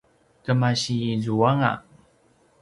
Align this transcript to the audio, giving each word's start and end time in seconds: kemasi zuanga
kemasi 0.43 0.95
zuanga 1.23 1.71